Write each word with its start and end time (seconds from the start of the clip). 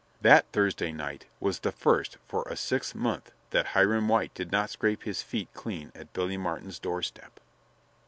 That 0.21 0.51
Thursday 0.51 0.91
night 0.91 1.25
was 1.39 1.59
the 1.59 1.71
first 1.71 2.17
for 2.27 2.41
a 2.47 2.55
six 2.55 2.95
month 2.95 3.31
that 3.51 3.67
Hiram 3.77 4.07
White 4.07 4.33
did 4.33 4.51
not 4.51 4.71
scrape 4.71 5.03
his 5.03 5.21
feet 5.21 5.53
clean 5.53 5.91
at 5.93 6.11
Billy 6.11 6.37
Martin's 6.37 6.79
doorstep. 6.79 7.39